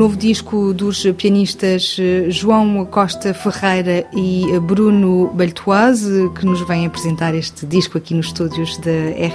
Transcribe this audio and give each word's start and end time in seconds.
Novo 0.00 0.16
disco 0.16 0.72
dos 0.72 1.02
pianistas 1.18 1.98
eh, 2.00 2.30
João 2.30 2.86
Costa 2.86 3.34
Ferreira 3.34 4.06
e 4.16 4.46
Bruno 4.60 5.30
Baltoise, 5.34 6.30
que 6.34 6.46
nos 6.46 6.66
vêm 6.66 6.86
apresentar 6.86 7.34
este 7.34 7.66
disco 7.66 7.98
aqui 7.98 8.14
nos 8.14 8.28
estúdios 8.28 8.78
da 8.78 8.90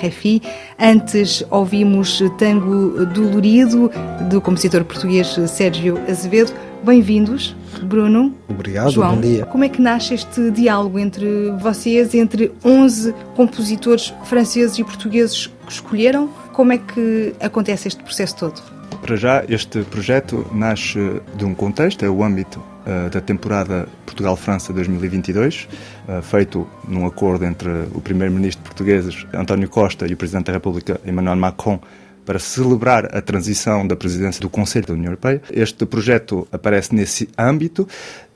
RFI. 0.07 0.41
Antes 0.79 1.45
ouvimos 1.51 2.19
Tango 2.39 3.05
Dolorido, 3.05 3.91
do 4.27 4.41
compositor 4.41 4.83
português 4.85 5.27
Sérgio 5.49 5.99
Azevedo. 6.09 6.51
Bem-vindos, 6.83 7.55
Bruno. 7.83 8.33
Obrigado, 8.49 8.89
João, 8.89 9.13
bom 9.13 9.21
dia. 9.21 9.45
Como 9.45 9.63
é 9.63 9.69
que 9.69 9.79
nasce 9.79 10.15
este 10.15 10.49
diálogo 10.49 10.97
entre 10.97 11.51
vocês, 11.59 12.15
entre 12.15 12.51
11 12.65 13.13
compositores 13.35 14.11
franceses 14.23 14.79
e 14.79 14.83
portugueses 14.83 15.45
que 15.45 15.71
escolheram? 15.71 16.27
Como 16.53 16.73
é 16.73 16.79
que 16.79 17.35
acontece 17.39 17.87
este 17.87 18.01
processo 18.01 18.35
todo? 18.35 18.74
Para 19.05 19.17
já, 19.17 19.45
este 19.47 19.83
projeto 19.83 20.47
nasce 20.51 21.21
de 21.37 21.45
um 21.45 21.53
contexto, 21.53 22.03
é 22.03 22.09
o 22.09 22.23
âmbito 22.23 22.59
uh, 22.59 23.07
da 23.11 23.21
temporada 23.21 23.87
Portugal-França 24.03 24.73
2022, 24.73 25.67
uh, 26.09 26.23
feito 26.23 26.67
num 26.87 27.05
acordo 27.05 27.45
entre 27.45 27.69
o 27.93 28.01
primeiro-ministro 28.01 28.63
português 28.63 29.27
António 29.31 29.69
Costa 29.69 30.07
e 30.07 30.13
o 30.13 30.17
presidente 30.17 30.47
da 30.47 30.53
República 30.53 30.99
Emmanuel 31.05 31.35
Macron 31.35 31.79
para 32.25 32.39
celebrar 32.39 33.15
a 33.15 33.21
transição 33.21 33.85
da 33.85 33.95
presidência 33.95 34.41
do 34.41 34.49
Conselho 34.49 34.87
da 34.87 34.93
União 34.93 35.09
Europeia. 35.09 35.39
Este 35.51 35.85
projeto 35.85 36.47
aparece 36.51 36.95
nesse 36.95 37.29
âmbito 37.37 37.87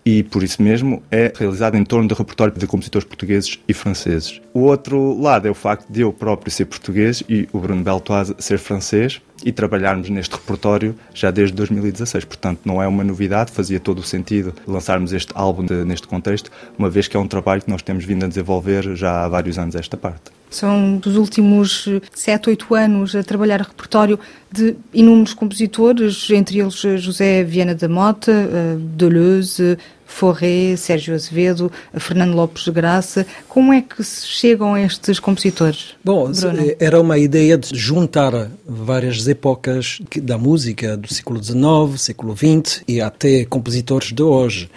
e, 0.05 0.21
por 0.21 0.43
isso 0.43 0.61
mesmo, 0.61 1.01
é 1.09 1.33
realizado 1.35 1.77
em 1.77 1.83
torno 1.83 2.07
do 2.07 2.13
repertório 2.13 2.53
de 2.53 2.67
compositores 2.67 3.07
portugueses 3.07 3.59
e 3.67 3.73
franceses. 3.73 4.39
O 4.53 4.61
outro 4.61 5.19
lado 5.19 5.47
é 5.47 5.51
o 5.51 5.55
facto 5.55 5.87
de 5.89 6.01
eu 6.01 6.11
próprio 6.11 6.51
ser 6.51 6.65
português 6.65 7.23
e 7.29 7.47
o 7.53 7.59
Bruno 7.59 7.83
Beltoise 7.83 8.35
ser 8.39 8.57
francês 8.57 9.21
e 9.45 9.51
trabalharmos 9.51 10.09
neste 10.09 10.35
repertório 10.35 10.95
já 11.13 11.31
desde 11.31 11.55
2016. 11.55 12.25
Portanto, 12.25 12.61
não 12.65 12.81
é 12.81 12.87
uma 12.87 13.03
novidade, 13.03 13.51
fazia 13.51 13.79
todo 13.79 13.99
o 13.99 14.03
sentido 14.03 14.53
lançarmos 14.67 15.13
este 15.13 15.31
álbum 15.35 15.65
de, 15.65 15.85
neste 15.85 16.07
contexto, 16.07 16.51
uma 16.77 16.89
vez 16.89 17.07
que 17.07 17.15
é 17.15 17.19
um 17.19 17.27
trabalho 17.27 17.61
que 17.61 17.69
nós 17.69 17.81
temos 17.81 18.05
vindo 18.05 18.25
a 18.25 18.27
desenvolver 18.27 18.95
já 18.95 19.23
há 19.23 19.27
vários 19.27 19.57
anos 19.57 19.75
esta 19.75 19.95
parte. 19.95 20.31
São 20.49 20.97
dos 20.97 21.15
últimos 21.15 21.87
7, 22.11 22.49
8 22.49 22.73
anos 22.73 23.15
a 23.15 23.23
trabalhar 23.23 23.61
repertório 23.61 24.19
de 24.51 24.75
inúmeros 24.91 25.35
compositores, 25.35 26.27
entre 26.31 26.59
eles 26.59 26.73
José 26.73 27.43
Viana 27.43 27.75
da 27.75 27.87
Mota, 27.87 28.31
eh, 28.31 28.75
Deleuze, 28.79 29.77
Forré, 30.09 30.75
Sérgio 30.75 31.13
Azevedo, 31.13 31.71
Fernando 31.93 32.33
Lopes 32.33 32.65
de 32.65 32.71
Graça. 32.71 33.25
Como 33.47 33.71
é 33.71 33.81
que 33.81 34.03
se 34.03 34.27
chegam 34.27 34.75
estes 34.75 35.19
compositores? 35.19 35.95
Bom, 36.03 36.29
Bruno? 36.31 36.75
era 36.79 36.99
uma 36.99 37.17
ideia 37.17 37.57
de 37.57 37.77
juntar 37.77 38.49
várias 38.67 39.25
épocas 39.27 40.01
da 40.21 40.37
música 40.37 40.97
do 40.97 41.13
século 41.13 41.41
XIX, 41.41 42.01
século 42.01 42.35
XX 42.35 42.83
e 42.87 42.99
até 42.99 43.45
compositores 43.45 44.11
de 44.11 44.23
hoje 44.23 44.69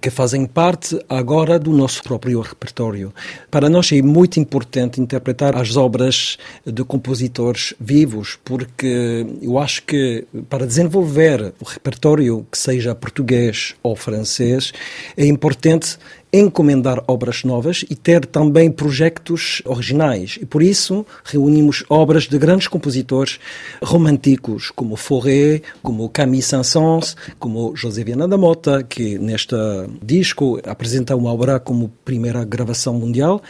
que 0.00 0.10
fazem 0.10 0.46
parte 0.46 0.98
agora 1.08 1.58
do 1.58 1.72
nosso 1.72 2.02
próprio 2.02 2.40
repertório. 2.40 3.12
Para 3.50 3.68
nós 3.68 3.92
é 3.92 4.00
muito 4.00 4.40
importante 4.40 5.00
interpretar 5.00 5.56
as 5.56 5.76
obras 5.76 6.38
de 6.64 6.82
compositores 6.84 7.74
vivos, 7.78 8.38
porque 8.44 9.26
eu 9.42 9.58
acho 9.58 9.82
que 9.82 10.24
para 10.48 10.66
desenvolver 10.66 11.52
o 11.60 11.64
repertório 11.64 12.46
que 12.50 12.58
seja 12.58 12.94
português 12.94 13.74
ou 13.82 13.94
francês, 13.94 14.72
é 15.16 15.26
importante 15.26 15.98
encomendar 16.32 17.02
obras 17.06 17.44
novas 17.44 17.84
e 17.88 17.94
ter 17.94 18.24
também 18.26 18.70
projetos 18.70 19.62
originais. 19.64 20.38
E 20.40 20.46
por 20.46 20.62
isso 20.62 21.04
reunimos 21.24 21.84
obras 21.88 22.24
de 22.24 22.38
grandes 22.38 22.68
compositores 22.68 23.38
românticos, 23.82 24.70
como 24.70 24.96
Fauré, 24.96 25.62
como 25.82 26.08
Camille 26.08 26.42
Saint-Saëns, 26.42 27.16
como 27.38 27.74
José 27.76 28.04
Viana 28.04 28.28
da 28.28 28.38
Mota, 28.38 28.82
que 28.82 29.18
neste 29.18 29.56
disco 30.02 30.60
apresenta 30.64 31.16
uma 31.16 31.32
obra 31.32 31.58
como 31.58 31.90
primeira 32.04 32.44
gravação 32.44 32.94
mundial 32.94 33.42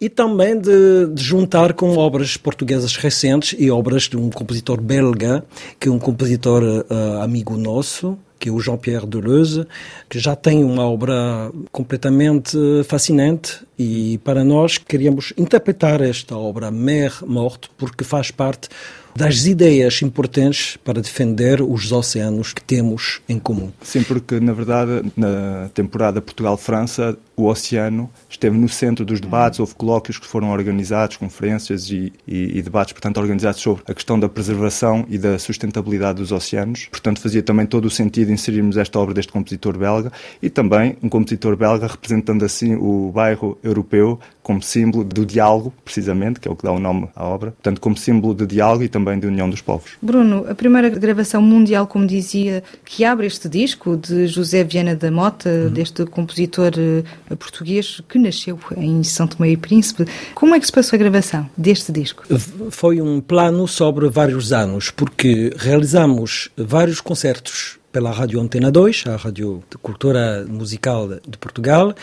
e 0.00 0.08
também 0.08 0.58
de, 0.58 1.06
de, 1.12 1.22
juntar 1.22 1.72
com 1.72 1.96
obras 1.96 2.36
portuguesas 2.36 2.96
recentes 2.96 3.56
e 3.58 3.70
obras 3.70 4.04
de 4.04 4.16
um 4.16 4.30
compositor 4.30 4.80
belga, 4.80 5.44
que 5.78 5.88
é 5.88 5.90
um 5.90 5.98
compositor 5.98 6.62
uh, 6.62 7.22
amigo 7.22 7.56
nosso, 7.56 8.16
que 8.38 8.48
é 8.48 8.52
o 8.52 8.60
Jean-Pierre 8.60 9.06
Deleuze, 9.06 9.66
que 10.08 10.18
já 10.18 10.36
tem 10.36 10.64
uma 10.64 10.88
obra 10.88 11.50
completamente 11.72 12.56
fascinante 12.84 13.60
e 13.78 14.18
para 14.24 14.44
nós 14.44 14.78
queríamos 14.78 15.32
interpretar 15.36 16.00
esta 16.00 16.36
obra 16.36 16.70
Mer 16.70 17.12
Morte 17.26 17.70
porque 17.76 18.04
faz 18.04 18.30
parte 18.30 18.68
das 19.14 19.46
ideias 19.46 20.00
importantes 20.02 20.78
para 20.84 21.00
defender 21.00 21.60
os 21.60 21.90
oceanos 21.90 22.52
que 22.52 22.62
temos 22.62 23.20
em 23.28 23.38
comum. 23.38 23.72
Sim, 23.82 24.02
porque 24.04 24.38
na 24.38 24.52
verdade 24.52 25.12
na 25.16 25.68
temporada 25.74 26.20
Portugal-França 26.20 27.18
o 27.38 27.46
oceano 27.46 28.10
esteve 28.28 28.58
no 28.58 28.68
centro 28.68 29.04
dos 29.04 29.20
debates, 29.20 29.60
houve 29.60 29.74
colóquios 29.74 30.18
que 30.18 30.26
foram 30.26 30.50
organizados, 30.50 31.16
conferências 31.16 31.88
e, 31.90 32.12
e, 32.26 32.58
e, 32.58 32.62
debates, 32.62 32.92
portanto, 32.92 33.18
organizados 33.18 33.60
sobre 33.60 33.82
a 33.86 33.94
questão 33.94 34.18
da 34.18 34.28
preservação 34.28 35.06
e 35.08 35.16
da 35.16 35.38
sustentabilidade 35.38 36.18
dos 36.18 36.32
oceanos. 36.32 36.86
Portanto, 36.90 37.20
fazia 37.20 37.42
também 37.42 37.66
todo 37.66 37.84
o 37.84 37.90
sentido 37.90 38.32
inserirmos 38.32 38.76
esta 38.76 38.98
obra 38.98 39.14
deste 39.14 39.32
compositor 39.32 39.78
belga 39.78 40.12
e 40.42 40.50
também 40.50 40.96
um 41.02 41.08
compositor 41.08 41.56
belga 41.56 41.86
representando 41.86 42.44
assim 42.44 42.74
o 42.74 43.12
bairro 43.12 43.56
europeu 43.62 44.18
como 44.48 44.62
símbolo 44.62 45.04
do 45.04 45.26
diálogo, 45.26 45.74
precisamente, 45.84 46.40
que 46.40 46.48
é 46.48 46.50
o 46.50 46.56
que 46.56 46.64
dá 46.64 46.72
o 46.72 46.78
nome 46.78 47.06
à 47.14 47.22
obra, 47.22 47.50
portanto, 47.50 47.82
como 47.82 47.98
símbolo 47.98 48.34
de 48.34 48.46
diálogo 48.46 48.82
e 48.82 48.88
também 48.88 49.18
de 49.18 49.26
união 49.26 49.48
dos 49.50 49.60
povos. 49.60 49.90
Bruno, 50.00 50.46
a 50.48 50.54
primeira 50.54 50.88
gravação 50.88 51.42
mundial, 51.42 51.86
como 51.86 52.06
dizia, 52.06 52.64
que 52.82 53.04
abre 53.04 53.26
este 53.26 53.46
disco 53.46 53.94
de 53.94 54.26
José 54.26 54.64
Viana 54.64 54.96
da 54.96 55.10
Mota, 55.10 55.50
uhum. 55.50 55.70
deste 55.70 56.06
compositor 56.06 56.72
eh, 56.78 57.04
português 57.36 58.00
que 58.08 58.18
nasceu 58.18 58.58
em 58.76 59.02
São 59.02 59.26
Tomé 59.26 59.50
e 59.50 59.56
Príncipe. 59.56 60.06
Como 60.34 60.54
é 60.54 60.60
que 60.60 60.66
se 60.66 60.72
passou 60.72 60.96
a 60.96 60.98
gravação 60.98 61.48
deste 61.56 61.92
disco? 61.92 62.24
Foi 62.70 63.00
um 63.00 63.20
plano 63.20 63.66
sobre 63.66 64.08
vários 64.08 64.52
anos, 64.52 64.90
porque 64.90 65.52
realizamos 65.56 66.50
vários 66.56 67.00
concertos 67.00 67.77
pela 67.90 68.10
Rádio 68.10 68.40
Antena 68.40 68.70
2, 68.70 69.04
a 69.06 69.16
Rádio 69.16 69.62
de 69.70 69.78
Cultura 69.78 70.44
Musical 70.48 71.08
de 71.26 71.38
Portugal. 71.38 71.94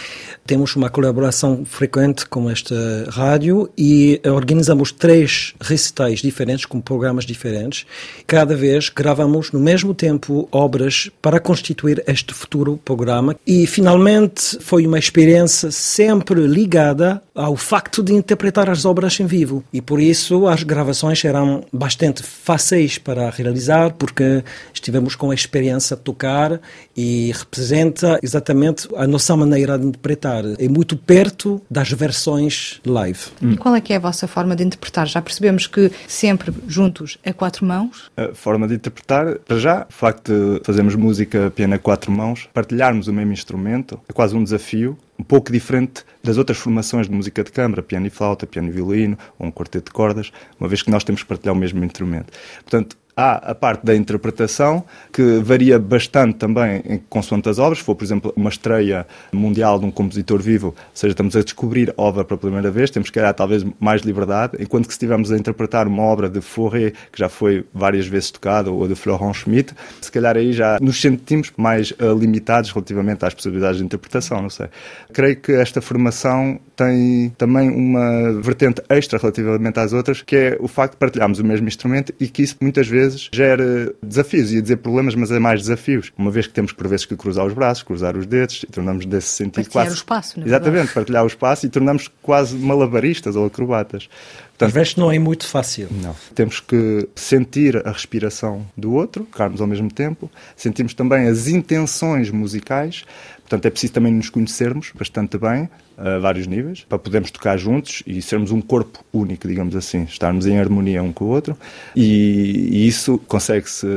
Temos 0.46 0.76
uma 0.76 0.90
colaboração 0.90 1.64
frequente 1.64 2.26
com 2.26 2.50
esta 2.50 2.76
rádio 3.10 3.70
e 3.78 4.20
organizamos 4.26 4.92
três 4.92 5.54
recitais 5.62 6.20
diferentes, 6.20 6.66
com 6.66 6.82
programas 6.82 7.26
diferentes. 7.26 7.86
Cada 8.26 8.56
vez 8.56 8.90
gravamos 8.90 9.52
no 9.52 9.60
mesmo 9.60 9.94
tempo 9.94 10.48
obras 10.52 11.10
para 11.22 11.40
constituir 11.40 12.04
este 12.08 12.34
futuro 12.34 12.80
programa 12.84 13.36
e 13.46 13.68
finalmente 13.68 14.58
foi 14.62 14.88
uma 14.88 15.00
experiência 15.00 15.72
sempre 15.72 16.48
ligada 16.48 17.22
ao 17.34 17.56
facto 17.56 18.02
de 18.02 18.14
interpretar 18.14 18.70
as 18.70 18.86
obras 18.86 19.20
em 19.20 19.26
vivo 19.26 19.64
e 19.72 19.82
por 19.82 20.00
isso 20.00 20.48
as 20.48 20.64
gravações 20.64 21.24
eram 21.24 21.64
bastante 21.72 22.24
fáceis 22.24 22.98
para 22.98 23.30
realizar 23.30 23.94
porque 23.94 24.44
estivemos 24.74 25.16
com 25.16 25.32
a 25.32 25.36
experiência 25.36 25.75
a 25.76 25.98
tocar 25.98 26.60
e 26.96 27.32
representa 27.34 28.20
exatamente 28.22 28.88
a 28.96 29.06
nossa 29.08 29.36
maneira 29.36 29.78
de 29.78 29.86
interpretar. 29.86 30.44
É 30.60 30.68
muito 30.68 30.98
perto 30.98 31.62
das 31.70 31.92
versões 31.92 32.80
live. 32.86 33.20
E 33.42 33.58
qual 33.58 33.76
é 33.76 33.82
que 33.82 33.94
é 33.94 33.96
a 33.98 34.00
vossa 34.00 34.28
forma 34.28 34.56
de 34.56 34.64
interpretar? 34.64 35.08
Já 35.08 35.22
percebemos 35.22 35.68
que 35.68 35.92
sempre 36.08 36.54
juntos 36.68 37.18
a 37.26 37.34
quatro 37.34 37.66
mãos? 37.66 38.12
A 38.16 38.34
forma 38.34 38.68
de 38.68 38.76
interpretar, 38.76 39.40
para 39.40 39.58
já, 39.58 39.86
o 39.90 39.94
facto 39.94 40.32
de 40.32 40.62
fazermos 40.64 40.96
música 40.96 41.52
piano 41.56 41.76
a 41.76 41.80
quatro 41.80 42.12
mãos, 42.12 42.48
partilharmos 42.54 43.08
o 43.08 43.14
mesmo 43.14 43.34
instrumento, 43.34 44.00
é 44.08 44.14
quase 44.14 44.36
um 44.36 44.44
desafio 44.44 44.98
um 45.18 45.24
pouco 45.24 45.52
diferente 45.52 46.04
das 46.24 46.38
outras 46.38 46.58
formações 46.58 47.08
de 47.08 47.14
música 47.14 47.44
de 47.44 47.52
câmara, 47.52 47.82
piano 47.82 48.06
e 48.08 48.10
flauta, 48.10 48.46
piano 48.46 48.68
e 48.68 48.72
violino, 48.72 49.18
ou 49.40 49.48
um 49.48 49.52
quarteto 49.52 49.86
de 49.86 49.92
cordas, 49.92 50.32
uma 50.60 50.68
vez 50.68 50.82
que 50.82 50.92
nós 50.92 51.04
temos 51.04 51.24
que 51.24 51.28
partilhar 51.28 51.56
o 51.56 51.58
mesmo 51.58 51.84
instrumento. 51.84 52.34
Portanto, 52.64 52.98
Há 53.18 53.52
a 53.52 53.56
parte 53.56 53.86
da 53.86 53.96
interpretação, 53.96 54.84
que 55.14 55.40
varia 55.40 55.80
bastante 55.80 56.36
também 56.36 56.84
em 56.86 56.98
consoante 57.10 57.48
as 57.48 57.58
obras. 57.60 57.78
Se 57.78 57.84
for, 57.86 57.96
por 57.96 58.04
exemplo, 58.04 58.34
uma 58.36 58.50
estreia 58.50 59.08
mundial 59.32 59.80
de 59.80 59.86
um 59.86 59.92
compositor 59.92 60.42
vivo, 60.42 60.68
ou 60.68 60.76
seja, 60.94 61.12
estamos 61.12 61.34
a 61.36 61.42
descobrir 61.42 61.94
a 61.98 62.02
obra 62.02 62.26
pela 62.26 62.38
primeira 62.38 62.70
vez, 62.70 62.92
temos 62.92 63.10
que 63.10 63.22
dar 63.22 63.34
talvez 63.34 63.66
mais 63.80 64.02
liberdade, 64.02 64.58
enquanto 64.60 64.88
que 64.88 64.94
se 64.94 64.98
estivermos 64.98 65.32
a 65.32 65.38
interpretar 65.38 65.88
uma 65.88 66.04
obra 66.04 66.30
de 66.30 66.42
Fauré, 66.42 66.92
que 67.10 67.18
já 67.18 67.30
foi 67.30 67.66
várias 67.74 68.06
vezes 68.06 68.32
tocada, 68.32 68.70
ou 68.70 68.86
de 68.86 68.96
Florent 68.96 69.34
Schmitt, 69.34 69.74
se 70.02 70.12
calhar 70.12 70.36
aí 70.36 70.52
já 70.52 70.78
nos 70.82 71.00
sentimos 71.00 71.54
mais 71.56 71.92
uh, 71.92 72.18
limitados 72.20 72.72
relativamente 72.72 73.24
às 73.24 73.34
possibilidades 73.34 73.78
de 73.78 73.86
interpretação, 73.86 74.42
não 74.42 74.50
sei. 74.50 74.68
Creio 75.14 75.38
que 75.38 75.54
esta 75.54 75.82
formação 75.82 76.60
tem 76.76 77.34
também 77.38 77.70
uma 77.70 78.34
vertente 78.42 78.82
extra 78.90 79.18
relativamente 79.20 79.80
às 79.80 79.94
outras, 79.94 80.22
que 80.22 80.36
é 80.36 80.58
o 80.60 80.68
facto 80.68 80.94
de 80.94 80.98
partilharmos 80.98 81.40
o 81.40 81.44
mesmo 81.44 81.68
instrumento 81.68 82.14
e 82.20 82.28
que 82.28 82.42
isso 82.44 82.56
muitas 82.62 82.88
vezes 82.88 83.30
gera 83.34 83.94
desafios, 84.02 84.52
ia 84.52 84.62
dizer 84.62 84.78
problemas, 84.78 85.16
mas 85.16 85.32
é 85.32 85.40
mais 85.40 85.62
desafios, 85.62 86.12
uma 86.18 86.32
vez 86.32 86.48
que 86.48 86.54
temos 86.54 86.72
por 86.72 86.88
vezes 86.88 87.06
que 87.06 87.16
cruzar 87.16 87.46
os 87.46 87.54
braços, 87.54 87.84
cruzar 87.84 88.18
os 88.18 88.26
dedos 88.26 88.64
e 88.64 88.68
tornamos 88.68 89.06
desse 89.06 89.30
sentido 89.30 89.64
partilhar 89.64 89.86
quase... 89.86 89.96
o 89.96 89.98
espaço, 89.98 90.40
não 90.40 90.46
é 90.46 90.50
Exatamente, 90.50 90.74
verdade? 90.76 90.94
partilhar 90.94 91.24
o 91.24 91.28
espaço 91.28 91.66
e 91.66 91.70
tornamos 91.70 92.10
quase 92.22 92.56
malabaristas 92.56 93.36
ou 93.36 93.46
acrobatas. 93.46 94.10
Portanto, 94.58 94.70
Às 94.70 94.74
vezes 94.74 94.96
não 94.96 95.12
é 95.12 95.20
muito 95.20 95.46
fácil. 95.46 95.90
Não. 95.92 96.16
Temos 96.34 96.62
que 96.62 97.10
sentir 97.14 97.86
a 97.86 97.92
respiração 97.92 98.66
do 98.78 98.94
outro, 98.94 99.26
tocarmos 99.26 99.60
ao 99.60 99.68
mesmo 99.68 99.92
tempo, 99.92 100.32
sentimos 100.56 100.94
também 100.94 101.28
as 101.28 101.48
intenções 101.48 102.32
musicais, 102.32 103.04
portanto 103.46 103.66
é 103.66 103.70
preciso 103.70 103.94
também 103.94 104.12
nos 104.12 104.30
conhecermos 104.30 104.92
bastante 104.98 105.38
bem, 105.38 105.70
a 105.98 106.18
vários 106.18 106.46
níveis, 106.46 106.84
para 106.90 106.98
podermos 106.98 107.32
tocar 107.32 107.58
juntos 107.58 108.04
e 108.06 108.22
sermos 108.22 108.52
um 108.52 108.60
corpo 108.60 109.00
único, 109.14 109.48
digamos 109.48 109.76
assim, 109.76 110.04
estarmos 110.04 110.46
em 110.46 110.60
harmonia 110.60 111.02
um 111.02 111.14
com 111.14 111.26
o 111.26 111.28
outro. 111.30 111.58
E, 111.96 112.70
e 112.72 112.88
isso 112.88 113.18
consegue-se 113.20 113.88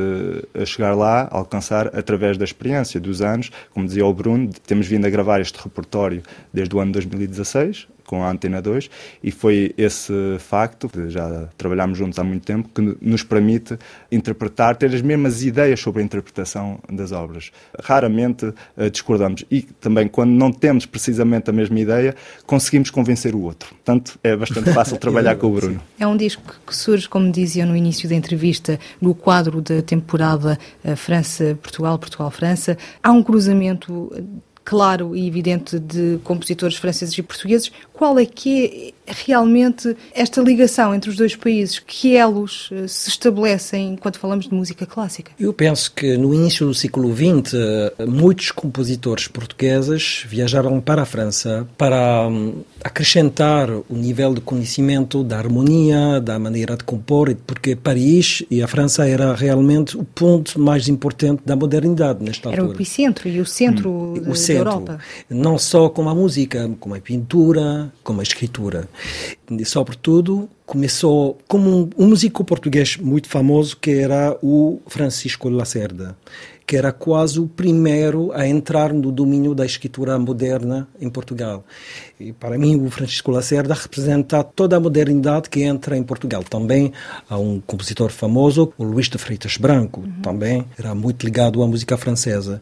chegar 0.65 0.95
lá, 0.95 1.27
alcançar 1.29 1.87
através 1.87 2.37
da 2.37 2.45
experiência 2.45 2.99
dos 2.99 3.21
anos. 3.21 3.51
Como 3.73 3.85
dizia 3.85 4.05
o 4.05 4.13
Bruno, 4.13 4.49
temos 4.65 4.87
vindo 4.87 5.05
a 5.05 5.09
gravar 5.09 5.41
este 5.41 5.61
repertório 5.61 6.23
desde 6.53 6.73
o 6.75 6.79
ano 6.79 6.93
2016, 6.93 7.87
com 8.09 8.23
a 8.23 8.31
Antena 8.31 8.59
2 8.59 8.89
e 9.23 9.29
foi 9.29 9.71
esse 9.77 10.11
facto, 10.39 10.89
já 11.09 11.47
trabalhámos 11.55 11.95
juntos 11.95 12.17
há 12.17 12.23
muito 12.23 12.43
tempo, 12.43 12.67
que 12.73 12.97
nos 12.99 13.21
permite 13.21 13.77
interpretar, 14.11 14.75
ter 14.75 14.95
as 14.95 15.01
mesmas 15.03 15.43
ideias 15.43 15.79
sobre 15.79 16.01
a 16.01 16.05
interpretação 16.05 16.79
das 16.91 17.11
obras. 17.11 17.51
Raramente 17.79 18.45
uh, 18.45 18.89
discordamos 18.91 19.45
e 19.51 19.61
também 19.61 20.07
quando 20.07 20.31
não 20.31 20.51
temos 20.51 20.87
precisamente 20.87 21.51
a 21.51 21.53
mesma 21.53 21.79
ideia, 21.79 22.15
conseguimos 22.47 22.89
convencer 22.89 23.35
o 23.35 23.41
outro. 23.41 23.75
Portanto, 23.75 24.17
é 24.23 24.35
bastante 24.35 24.73
fácil 24.73 24.97
trabalhar 24.99 25.35
com 25.35 25.45
o 25.45 25.51
Bruno. 25.51 25.79
É 25.99 26.07
um 26.07 26.17
disco 26.17 26.41
que 26.65 26.75
surge, 26.75 27.07
como 27.07 27.31
dizia 27.31 27.63
no 27.63 27.75
início 27.75 28.09
da 28.09 28.15
entrevista, 28.15 28.79
no 28.99 29.13
quadro 29.13 29.61
da 29.61 29.83
temporada 29.83 30.57
eh, 30.83 30.95
França-Portugal, 30.95 31.99
Portugal-França. 31.99 32.75
Há 33.03 33.11
um 33.11 33.21
cruzamento 33.21 34.11
claro 34.69 35.15
e 35.15 35.27
evidente 35.27 35.79
de 35.79 36.19
compositores 36.23 36.77
franceses 36.77 37.17
e 37.17 37.23
portugueses, 37.23 37.71
qual 37.91 38.19
é 38.19 38.25
que 38.25 38.93
é 39.07 39.11
realmente 39.25 39.97
esta 40.13 40.41
ligação 40.41 40.93
entre 40.93 41.09
os 41.09 41.15
dois 41.15 41.35
países? 41.35 41.79
Que 41.79 42.15
elos 42.15 42.69
eh, 42.71 42.87
se 42.87 43.09
estabelecem 43.09 43.97
quando 43.99 44.17
falamos 44.17 44.47
de 44.47 44.53
música 44.53 44.85
clássica? 44.85 45.31
Eu 45.39 45.51
penso 45.51 45.91
que 45.91 46.15
no 46.15 46.35
início 46.35 46.67
do 46.67 46.73
século 46.75 47.11
XX, 47.11 47.55
eh, 47.55 48.05
muitos 48.05 48.51
compositores 48.51 49.27
portugueses 49.27 50.23
viajaram 50.27 50.79
para 50.79 51.01
a 51.01 51.05
França 51.05 51.67
para 51.75 52.27
hum, 52.27 52.61
acrescentar 52.83 53.69
o 53.69 53.83
nível 53.89 54.33
de 54.33 54.41
conhecimento 54.41 55.23
da 55.23 55.37
harmonia, 55.37 56.19
da 56.19 56.39
maneira 56.39 56.77
de 56.77 56.83
compor, 56.83 57.35
porque 57.45 57.75
Paris 57.75 58.43
e 58.49 58.61
a 58.61 58.67
França 58.67 59.07
era 59.07 59.33
realmente 59.33 59.97
o 59.97 60.03
ponto 60.03 60.59
mais 60.59 60.87
importante 60.87 61.41
da 61.45 61.55
modernidade 61.55 62.23
nesta 62.23 62.49
altura. 62.49 62.63
Era 62.63 62.71
o 62.71 62.73
epicentro 62.73 63.27
e 63.27 63.39
o 63.39 63.45
centro, 63.45 63.89
hum, 63.91 64.13
de, 64.13 64.29
o 64.29 64.35
centro 64.35 64.63
da 64.63 64.71
Europa. 64.71 64.99
Não 65.29 65.57
só 65.57 65.89
com 65.89 66.07
a 66.07 66.15
música, 66.15 66.69
como 66.79 66.95
a 66.95 66.99
pintura, 66.99 67.91
como 68.03 68.19
a 68.19 68.23
escritura. 68.23 68.87
E, 69.51 69.65
sobretudo, 69.65 70.49
começou 70.65 71.37
como 71.47 71.69
um, 71.69 71.89
um 71.97 72.07
músico 72.07 72.43
português 72.43 72.97
muito 72.97 73.27
famoso 73.27 73.75
que 73.77 73.91
era 73.91 74.37
o 74.41 74.79
Francisco 74.87 75.49
Lacerda 75.49 76.15
que 76.69 76.77
era 76.77 76.91
quase 76.91 77.39
o 77.39 77.47
primeiro 77.47 78.31
a 78.31 78.47
entrar 78.47 78.93
no 78.93 79.11
domínio 79.11 79.55
da 79.55 79.65
escritura 79.65 80.19
moderna 80.19 80.87
em 81.01 81.09
Portugal. 81.09 81.65
E 82.19 82.31
para 82.31 82.59
mim, 82.59 82.79
o 82.85 82.91
Francisco 82.91 83.31
Lacerda 83.31 83.73
representa 83.73 84.43
toda 84.43 84.77
a 84.77 84.79
modernidade 84.79 85.49
que 85.49 85.63
entra 85.63 85.97
em 85.97 86.03
Portugal. 86.03 86.43
Também 86.43 86.93
há 87.27 87.39
um 87.39 87.59
compositor 87.59 88.11
famoso, 88.11 88.71
o 88.77 88.83
Luís 88.83 89.09
de 89.09 89.17
Freitas 89.17 89.57
Branco, 89.57 90.01
uhum. 90.01 90.21
também 90.21 90.63
era 90.77 90.93
muito 90.93 91.25
ligado 91.25 91.63
à 91.63 91.67
música 91.67 91.97
francesa. 91.97 92.61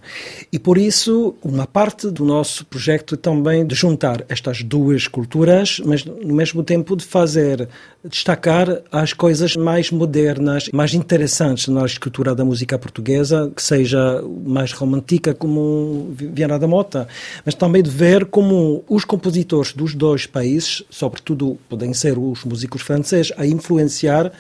E 0.54 0.58
por 0.58 0.78
isso, 0.78 1.36
uma 1.44 1.68
parte 1.68 2.10
do 2.10 2.24
nosso 2.24 2.66
projeto 2.66 3.16
é 3.16 3.18
também 3.18 3.68
de 3.68 3.76
juntar 3.76 4.24
estas 4.30 4.64
duas 4.64 5.06
culturas, 5.06 5.82
mas 5.84 6.06
no 6.06 6.34
mesmo 6.34 6.64
tempo 6.64 6.96
de 6.96 7.04
fazer 7.04 7.68
destacar 8.06 8.84
as 8.90 9.12
coisas 9.12 9.58
mais 9.58 9.92
modernas, 9.92 10.70
mais 10.72 10.94
interessantes 10.94 11.68
na 11.68 11.86
escritura 11.86 12.34
da 12.34 12.46
música 12.46 12.80
portuguesa, 12.80 13.52
que 13.54 13.62
seja 13.62 13.97
seja 13.98 14.24
mais 14.46 14.72
romântica 14.72 15.34
como 15.34 16.10
Viana 16.12 16.60
da 16.60 16.68
Mota, 16.68 17.08
mas 17.44 17.56
também 17.56 17.82
de 17.82 17.90
ver 17.90 18.26
como 18.26 18.84
os 18.88 19.04
compositores 19.04 19.74
dos 19.74 19.96
dois 19.96 20.26
países, 20.26 20.84
sobretudo 20.90 21.58
podem 21.68 21.94
ser 21.94 22.18
os 22.18 22.44
músicos 22.44 22.82
franceses, 22.82 23.34
a 23.38 23.46
influenciar, 23.46 24.32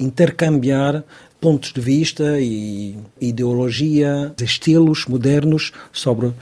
intercambiar 0.00 1.04
pontos 1.40 1.72
de 1.72 1.80
vista 1.80 2.38
e 2.40 2.96
ideologia, 3.20 4.32
estilos 4.40 5.06
modernos 5.06 5.72
sobre 5.92 6.32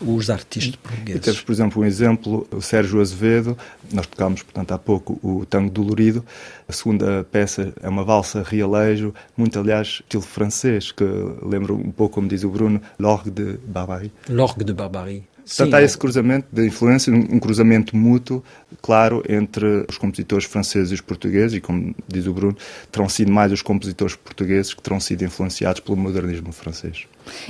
os 0.00 0.30
artistas 0.30 0.76
portugueses. 0.76 1.20
E 1.20 1.24
temos, 1.24 1.40
por 1.40 1.52
exemplo, 1.52 1.82
um 1.82 1.84
exemplo, 1.84 2.46
o 2.50 2.60
Sérgio 2.60 3.00
Azevedo, 3.00 3.56
nós 3.92 4.06
tocámos, 4.06 4.42
portanto, 4.42 4.72
há 4.72 4.78
pouco 4.78 5.18
o 5.22 5.44
Tango 5.46 5.70
Dolorido, 5.70 6.24
a 6.68 6.72
segunda 6.72 7.24
peça 7.30 7.72
é 7.82 7.88
uma 7.88 8.04
valsa 8.04 8.42
realejo, 8.42 9.12
muito, 9.36 9.58
aliás, 9.58 10.00
estilo 10.02 10.22
francês, 10.22 10.92
que 10.92 11.04
lembra 11.42 11.72
um 11.72 11.90
pouco, 11.90 12.14
como 12.14 12.28
diz 12.28 12.44
o 12.44 12.50
Bruno, 12.50 12.80
L'Orgue 12.98 13.30
de 13.30 13.58
Barbarie. 13.66 14.12
L'Orgue 14.28 14.64
de 14.64 14.72
Barbarie. 14.72 15.24
Portanto, 15.48 15.74
há 15.74 15.82
esse 15.82 15.96
cruzamento 15.96 16.46
de 16.52 16.66
influência, 16.66 17.12
um 17.12 17.40
cruzamento 17.40 17.96
mútuo, 17.96 18.44
claro, 18.82 19.22
entre 19.26 19.86
os 19.88 19.96
compositores 19.96 20.44
franceses 20.44 20.90
e 20.90 20.94
os 20.94 21.00
portugueses, 21.00 21.56
e 21.56 21.60
como 21.60 21.94
diz 22.06 22.26
o 22.26 22.34
Bruno, 22.34 22.56
terão 22.92 23.08
sido 23.08 23.32
mais 23.32 23.50
os 23.50 23.62
compositores 23.62 24.14
portugueses 24.14 24.74
que 24.74 24.82
terão 24.82 25.00
sido 25.00 25.24
influenciados 25.24 25.80
pelo 25.80 25.96
modernismo 25.96 26.52
francês. 26.52 27.06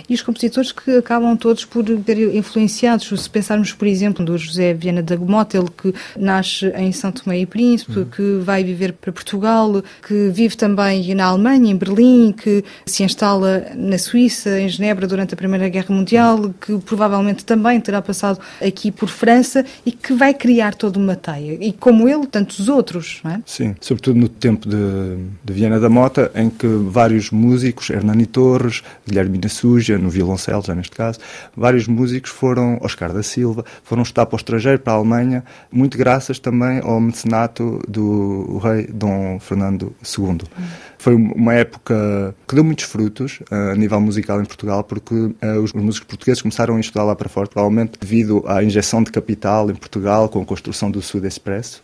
E 0.08 0.14
os 0.14 0.22
compositores 0.22 0.72
que 0.72 0.90
acabam 0.96 1.36
todos 1.36 1.64
por 1.64 1.84
ter 1.84 2.34
influenciados, 2.34 3.08
se 3.08 3.30
pensarmos, 3.30 3.72
por 3.72 3.86
exemplo, 3.86 4.24
do 4.24 4.36
José 4.36 4.74
Viana 4.74 5.02
da 5.02 5.16
Gomota, 5.16 5.56
ele 5.56 5.68
que 5.70 5.94
nasce 6.16 6.66
em 6.76 6.90
São 6.92 7.12
Tomé 7.12 7.40
e 7.40 7.46
Príncipe, 7.46 8.00
uhum. 8.00 8.04
que 8.04 8.38
vai 8.42 8.64
viver 8.64 8.92
para 8.92 9.12
Portugal, 9.12 9.82
que 10.06 10.30
vive 10.30 10.56
também 10.56 11.14
na 11.14 11.26
Alemanha, 11.26 11.70
em 11.70 11.76
Berlim, 11.76 12.32
que 12.32 12.64
se 12.86 13.02
instala 13.02 13.66
na 13.74 13.98
Suíça, 13.98 14.60
em 14.60 14.68
Genebra, 14.68 15.06
durante 15.06 15.34
a 15.34 15.36
Primeira 15.36 15.68
Guerra 15.68 15.94
Mundial, 15.94 16.54
que 16.60 16.76
provavelmente 16.78 17.44
também 17.44 17.80
terá 17.88 18.02
passado 18.02 18.38
aqui 18.60 18.92
por 18.92 19.08
França 19.08 19.64
e 19.86 19.90
que 19.90 20.12
vai 20.12 20.34
criar 20.34 20.74
toda 20.74 20.98
uma 20.98 21.16
teia. 21.16 21.56
E 21.58 21.72
como 21.72 22.06
ele, 22.06 22.26
tantos 22.26 22.68
outros, 22.68 23.20
não 23.24 23.30
é? 23.30 23.42
Sim, 23.46 23.74
sobretudo 23.80 24.20
no 24.20 24.28
tempo 24.28 24.68
de, 24.68 24.76
de 25.42 25.52
Viana 25.54 25.80
da 25.80 25.88
Mota, 25.88 26.30
em 26.34 26.50
que 26.50 26.66
vários 26.66 27.30
músicos, 27.30 27.88
Hernani 27.88 28.26
Torres, 28.26 28.82
Guilherme 29.06 29.38
Suja, 29.48 29.96
no 29.96 30.10
violoncelo, 30.10 30.62
já 30.62 30.74
neste 30.74 30.94
caso, 30.94 31.18
vários 31.56 31.88
músicos 31.88 32.30
foram, 32.30 32.78
Oscar 32.82 33.10
da 33.10 33.22
Silva, 33.22 33.64
foram 33.82 34.02
estudar 34.02 34.26
para 34.26 34.36
o 34.36 34.38
estrangeiro, 34.38 34.78
para 34.78 34.92
a 34.92 34.96
Alemanha, 34.96 35.42
muito 35.72 35.96
graças 35.96 36.38
também 36.38 36.80
ao 36.80 37.00
mecenato 37.00 37.80
do 37.88 38.58
rei 38.58 38.86
Dom 38.92 39.40
Fernando 39.40 39.94
II. 40.02 40.40
Foi 40.98 41.14
uma 41.14 41.54
época 41.54 42.34
que 42.46 42.54
deu 42.54 42.64
muitos 42.64 42.84
frutos 42.84 43.38
uh, 43.52 43.72
a 43.72 43.74
nível 43.76 44.00
musical 44.00 44.42
em 44.42 44.44
Portugal, 44.44 44.82
porque 44.82 45.14
uh, 45.14 45.36
os, 45.62 45.72
os, 45.72 45.82
músicos 45.82 46.08
portugueses 46.08 46.42
começaram 46.42 46.74
a 46.74 46.80
estudar 46.80 47.04
lá 47.04 47.14
para 47.14 47.28
fora, 47.28 47.46
devido 47.86 48.44
à 48.46 48.62
injeção 48.62 49.02
de 49.02 49.10
capital 49.10 49.70
em 49.70 49.74
Portugal 49.74 50.28
com 50.28 50.40
a 50.40 50.44
construção 50.44 50.90
do 50.90 51.02
Sud 51.02 51.26
Expresso. 51.26 51.82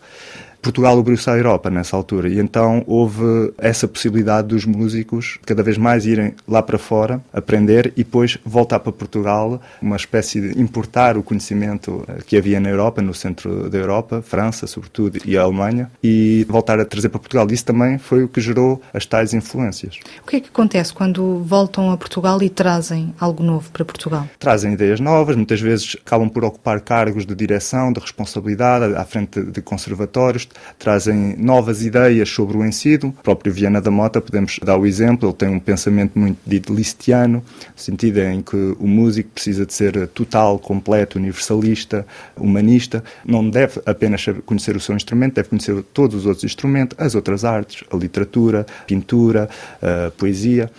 Portugal 0.65 0.99
abriu-se 0.99 1.29
à 1.29 1.37
Europa 1.37 1.69
nessa 1.69 1.95
altura 1.95 2.27
e 2.27 2.41
então 2.41 2.83
houve 2.87 3.53
essa 3.59 3.87
possibilidade 3.87 4.49
dos 4.49 4.65
músicos 4.65 5.39
cada 5.45 5.63
vez 5.63 5.77
mais 5.77 6.07
irem 6.07 6.33
lá 6.49 6.63
para 6.63 6.79
fora, 6.79 7.21
aprender 7.35 7.93
e 7.99 8.03
depois 8.03 8.39
voltar 8.47 8.81
para 8.81 8.91
Portugal, 8.91 9.61
uma 9.83 9.97
espécie 9.97 10.41
de 10.41 10.59
importar 10.59 11.19
o 11.19 11.23
conhecimento 11.23 12.03
eh, 12.09 12.23
que 12.27 12.39
havia 12.39 12.59
na 12.59 12.71
Europa, 12.71 13.03
no 13.03 13.13
centro 13.13 13.69
da 13.69 13.77
Europa, 13.77 14.23
França 14.23 14.67
sobretudo 14.67 15.19
e 15.27 15.37
a 15.37 15.43
Alemanha, 15.43 15.91
e 16.03 16.47
voltar 16.49 16.81
a 16.81 16.85
trazer 16.87 17.11
para 17.11 17.21
Portugal. 17.21 17.47
Isso 17.51 17.67
também 17.67 17.99
foi 17.99 18.25
o 18.25 18.29
que 18.29 18.41
gerou 18.41 18.81
as 18.95 19.05
tais 19.05 19.35
influências. 19.35 19.99
O 20.23 20.27
que 20.27 20.37
é 20.37 20.41
que 20.41 20.49
acontece 20.49 20.95
quando 20.95 21.43
voltam 21.45 21.91
a 21.91 21.97
Portugal 21.99 22.43
e 22.43 22.49
trazem 22.49 23.15
algo 23.21 23.43
novo 23.43 23.71
para 23.71 23.85
Portugal? 23.85 24.27
Trazem 24.39 24.73
ideias 24.73 24.99
novas, 24.99 25.37
muitas 25.37 25.61
vezes 25.61 25.95
acabam 26.01 26.31
por 26.31 26.43
ocupar 26.43 26.81
cargos 26.81 27.27
de 27.27 27.35
direção, 27.35 27.93
de 27.93 28.01
responsabilidade 28.01 28.95
à 28.95 29.05
frente 29.05 29.43
de 29.43 29.61
conservatórios, 29.61 30.49
trazem 30.79 31.37
novas 31.37 31.85
ideias 31.85 32.29
sobre 32.29 32.57
o 32.57 32.65
ensino. 32.65 33.09
O 33.09 33.23
próprio 33.23 33.53
Viana 33.53 33.81
da 33.81 33.91
Mota, 33.91 34.21
podemos 34.21 34.59
dar 34.63 34.77
o 34.77 34.87
exemplo, 34.87 35.29
ele 35.29 35.37
tem 35.37 35.49
um 35.49 35.61
pensamento 35.61 36.19
muito 36.19 36.39
dito 36.47 36.73
listiano, 36.75 37.39
no 37.39 37.83
sentido 37.83 38.21
em 38.21 38.43
que 38.43 38.57
o 38.79 38.87
músico 38.87 39.31
precisa 39.31 39.65
de 39.67 39.73
ser 39.73 40.07
total, 40.09 40.59
completo, 40.59 41.19
universalista, 41.19 42.07
humanista. 42.37 43.03
Não 43.25 43.49
deve 43.49 43.81
apenas 43.87 44.25
conhecer 44.45 44.77
o 44.77 44.81
seu 44.81 44.95
instrumento, 44.95 45.35
deve 45.35 45.49
conhecer 45.49 45.83
todos 45.93 46.21
os 46.21 46.27
outros 46.27 46.45
instrumentos, 46.45 46.97
as 46.99 47.15
outras 47.15 47.45
artes, 47.45 47.85
a 47.91 47.97
literatura, 47.97 48.67
a 48.81 48.85
pintura, 48.85 49.49
a 49.83 50.11
poesia 50.11 50.71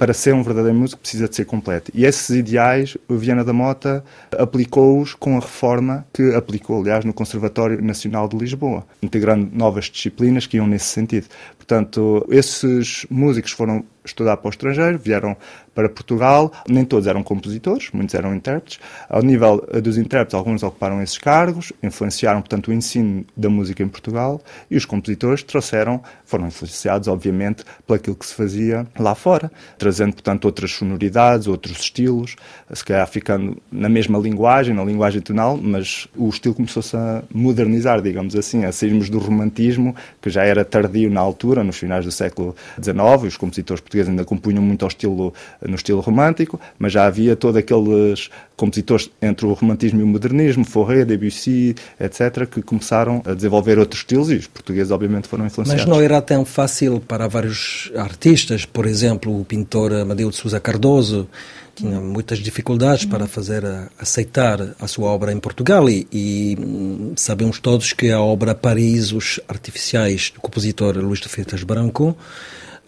para 0.00 0.14
ser 0.14 0.32
um 0.32 0.42
verdadeiro 0.42 0.78
músico 0.78 1.02
precisa 1.02 1.28
de 1.28 1.36
ser 1.36 1.44
completo. 1.44 1.92
E 1.94 2.06
esses 2.06 2.30
ideais, 2.30 2.96
o 3.06 3.16
Viana 3.18 3.44
da 3.44 3.52
Mota 3.52 4.02
aplicou-os 4.32 5.12
com 5.12 5.36
a 5.36 5.40
reforma 5.40 6.06
que 6.10 6.34
aplicou, 6.34 6.80
aliás, 6.80 7.04
no 7.04 7.12
Conservatório 7.12 7.82
Nacional 7.82 8.26
de 8.26 8.34
Lisboa, 8.34 8.86
integrando 9.02 9.50
novas 9.52 9.90
disciplinas 9.90 10.46
que 10.46 10.56
iam 10.56 10.66
nesse 10.66 10.86
sentido. 10.86 11.26
Portanto, 11.54 12.26
esses 12.30 13.04
músicos 13.10 13.52
foram 13.52 13.84
estudar 14.04 14.36
para 14.36 14.48
o 14.48 14.50
estrangeiro, 14.50 14.98
vieram 14.98 15.36
para 15.74 15.88
Portugal. 15.88 16.52
Nem 16.68 16.84
todos 16.84 17.06
eram 17.06 17.22
compositores, 17.22 17.90
muitos 17.92 18.14
eram 18.14 18.34
intérpretes. 18.34 18.78
Ao 19.08 19.22
nível 19.22 19.66
eh, 19.72 19.80
dos 19.80 19.96
intérpretes, 19.96 20.34
alguns 20.34 20.62
ocuparam 20.62 21.02
esses 21.02 21.18
cargos, 21.18 21.72
influenciaram, 21.82 22.40
portanto, 22.40 22.68
o 22.68 22.72
ensino 22.72 23.24
da 23.36 23.48
música 23.48 23.82
em 23.82 23.88
Portugal 23.88 24.40
e 24.70 24.76
os 24.76 24.84
compositores 24.84 25.42
trouxeram, 25.42 26.02
foram 26.24 26.46
influenciados, 26.46 27.08
obviamente, 27.08 27.64
por 27.86 27.94
aquilo 27.94 28.16
que 28.16 28.26
se 28.26 28.34
fazia 28.34 28.86
lá 28.98 29.14
fora, 29.14 29.50
trazendo, 29.78 30.12
portanto, 30.14 30.44
outras 30.44 30.72
sonoridades, 30.72 31.46
outros 31.46 31.80
estilos, 31.80 32.36
se 32.72 32.84
calhar 32.84 33.06
ficando 33.06 33.56
na 33.70 33.88
mesma 33.88 34.18
linguagem, 34.18 34.74
na 34.74 34.84
linguagem 34.84 35.20
tonal, 35.20 35.56
mas 35.56 36.08
o 36.16 36.28
estilo 36.28 36.54
começou-se 36.54 36.96
a 36.96 37.22
modernizar, 37.32 38.00
digamos 38.00 38.34
assim, 38.36 38.64
a 38.64 38.72
sairmos 38.72 39.08
do 39.08 39.18
romantismo, 39.18 39.94
que 40.20 40.30
já 40.30 40.44
era 40.44 40.64
tardio 40.64 41.10
na 41.10 41.20
altura, 41.20 41.64
nos 41.64 41.76
finais 41.76 42.04
do 42.04 42.12
século 42.12 42.54
XIX, 42.82 43.24
os 43.24 43.36
compositores 43.36 43.80
portugueses 43.90 44.08
ainda 44.08 44.24
compunham 44.24 44.62
muito 44.62 44.84
ao 44.84 44.88
estilo, 44.88 45.34
no 45.60 45.74
estilo 45.74 46.00
romântico, 46.00 46.60
mas 46.78 46.92
já 46.92 47.04
havia 47.04 47.34
todos 47.34 47.56
aqueles 47.56 48.30
compositores 48.56 49.10
entre 49.20 49.46
o 49.46 49.52
romantismo 49.52 50.00
e 50.00 50.02
o 50.02 50.06
modernismo, 50.06 50.64
Fauré, 50.64 51.04
Debussy, 51.04 51.74
etc., 51.98 52.46
que 52.46 52.62
começaram 52.62 53.22
a 53.26 53.34
desenvolver 53.34 53.78
outros 53.78 54.02
estilos 54.02 54.30
e 54.30 54.36
os 54.36 54.46
portugueses, 54.46 54.92
obviamente, 54.92 55.26
foram 55.26 55.46
influenciados. 55.46 55.84
Mas 55.84 55.90
não 55.90 56.00
era 56.00 56.22
tão 56.22 56.44
fácil 56.44 57.00
para 57.00 57.26
vários 57.26 57.90
artistas, 57.96 58.64
por 58.64 58.86
exemplo, 58.86 59.38
o 59.38 59.44
pintor 59.44 59.92
Amadeu 59.92 60.30
de 60.30 60.36
Sousa 60.36 60.60
Cardoso, 60.60 61.28
tinha 61.74 61.98
muitas 61.98 62.38
dificuldades 62.40 63.06
para 63.06 63.26
fazer 63.26 63.64
aceitar 63.98 64.74
a 64.78 64.86
sua 64.86 65.08
obra 65.08 65.32
em 65.32 65.38
Portugal 65.38 65.88
e, 65.88 66.06
e, 66.12 66.56
hum, 66.60 67.12
sabemos 67.16 67.58
todos 67.58 67.94
que 67.94 68.10
a 68.10 68.20
obra 68.20 68.54
Paraísos 68.54 69.40
Artificiais 69.48 70.30
do 70.34 70.40
compositor 70.40 70.98
Luís 70.98 71.20
de 71.20 71.28
Freitas 71.28 71.62
Branco 71.62 72.14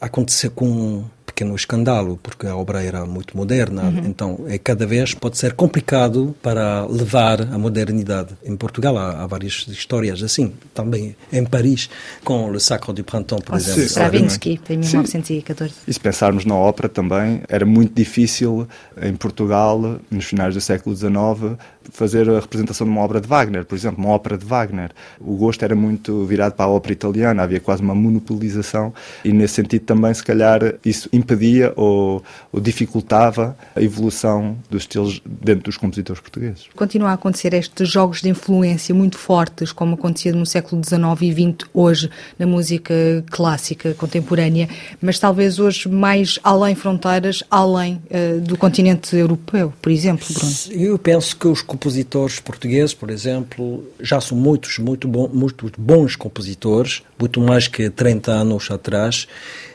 aconteceu 0.02 0.50
com 0.50 1.04
pequeno 1.42 1.56
escândalo, 1.56 2.18
porque 2.22 2.46
a 2.46 2.56
obra 2.56 2.82
era 2.82 3.04
muito 3.04 3.37
moderna, 3.37 3.82
uhum. 3.82 4.02
então 4.06 4.44
é 4.46 4.58
cada 4.58 4.87
vez 4.87 5.14
pode 5.14 5.37
ser 5.37 5.52
complicado 5.54 6.34
para 6.42 6.87
levar 6.87 7.40
a 7.40 7.58
modernidade. 7.58 8.34
Em 8.44 8.56
Portugal 8.56 8.96
há, 8.96 9.22
há 9.22 9.26
várias 9.26 9.66
histórias 9.68 10.22
assim, 10.22 10.52
também 10.72 11.16
em 11.32 11.44
Paris, 11.44 11.90
com 12.25 12.50
Le 12.50 12.61
Sacre 12.61 12.92
du 12.92 13.04
Printemps, 13.04 13.44
por 13.44 13.56
exemplo. 13.56 13.82
Stravinsky, 13.82 14.61
em 14.70 14.78
1914. 14.78 15.75
E 15.87 15.92
se 15.92 16.00
pensarmos 16.00 16.44
na 16.44 16.54
ópera 16.54 16.88
também, 16.88 17.42
era 17.49 17.66
muito 17.66 17.94
difícil 17.94 18.68
em 19.00 19.14
Portugal, 19.14 20.00
nos 20.11 20.25
finais 20.25 20.54
do 20.54 20.61
século 20.61 20.94
XIX, 20.94 21.58
fazer 21.90 22.28
a 22.30 22.38
representação 22.38 22.87
de 22.87 22.92
uma 22.92 23.00
obra 23.00 23.20
de 23.20 23.26
Wagner, 23.26 23.64
por 23.64 23.75
exemplo, 23.75 24.04
uma 24.04 24.14
ópera 24.14 24.38
de 24.38 24.44
Wagner. 24.44 24.90
O 25.20 25.37
gosto 25.37 25.64
era 25.64 25.75
muito 25.75 26.25
virado 26.25 26.54
para 26.54 26.66
a 26.66 26.68
ópera 26.68 26.92
italiana, 26.92 27.42
havia 27.42 27.61
quase 27.61 27.82
uma 27.82 27.94
monopolização 27.94 28.92
e 29.25 29.32
nesse 29.32 29.54
sentido 29.54 29.84
também, 29.84 30.12
se 30.14 30.22
calhar, 30.22 30.75
isso 30.84 31.08
impedia 31.32 31.72
ou, 31.76 32.22
ou 32.52 32.60
dificultava 32.60 33.56
a 33.74 33.82
evolução 33.82 34.56
dos 34.70 34.82
estilos 34.82 35.20
dentro 35.24 35.64
dos 35.64 35.76
compositores 35.76 36.20
portugueses. 36.20 36.66
Continua 36.74 37.10
a 37.10 37.12
acontecer 37.14 37.54
estes 37.54 37.88
jogos 37.88 38.20
de 38.20 38.28
influência 38.28 38.94
muito 38.94 39.18
fortes, 39.18 39.72
como 39.72 39.94
acontecia 39.94 40.32
no 40.32 40.46
século 40.46 40.82
XIX 40.84 41.02
e 41.22 41.32
XX, 41.32 41.70
hoje 41.72 42.10
na 42.38 42.46
música 42.46 42.94
clássica 43.30 43.94
contemporânea, 43.94 44.68
mas 45.00 45.18
talvez 45.18 45.58
hoje 45.58 45.88
mais 45.88 46.38
além 46.42 46.74
fronteiras, 46.74 47.42
além 47.50 48.00
uh, 48.10 48.40
do 48.40 48.56
continente 48.56 49.16
europeu, 49.16 49.72
por 49.80 49.90
exemplo, 49.90 50.26
Bruno. 50.32 50.52
Eu 50.70 50.98
penso 50.98 51.36
que 51.36 51.46
os 51.46 51.62
compositores 51.62 52.40
portugueses, 52.40 52.94
por 52.94 53.10
exemplo, 53.10 53.84
já 54.00 54.20
são 54.20 54.36
muitos, 54.36 54.78
muito, 54.78 55.08
bom, 55.08 55.28
muito 55.28 55.70
bons 55.78 56.16
compositores, 56.16 57.02
muito 57.23 57.41
mais 57.41 57.69
que 57.69 57.88
30 57.88 58.33
anos 58.33 58.69
atrás 58.69 59.29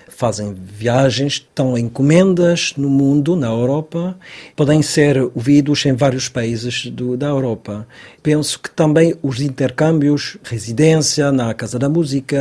fazem 0.09 0.53
viagens, 0.53 1.33
estão 1.33 1.77
encomendas 1.77 2.73
no 2.75 2.89
mundo, 2.89 3.35
na 3.35 3.47
Europa, 3.47 4.17
podem 4.53 4.81
ser 4.81 5.21
ouvidos 5.21 5.85
em 5.85 5.93
vários 5.93 6.27
países 6.27 6.87
do, 6.87 7.15
da 7.15 7.27
Europa. 7.27 7.87
Penso 8.21 8.59
que 8.59 8.69
também 8.69 9.15
os 9.21 9.39
intercâmbios, 9.39 10.35
residência 10.43 11.31
na 11.31 11.53
Casa 11.53 11.79
da 11.79 11.87
Música, 11.87 12.35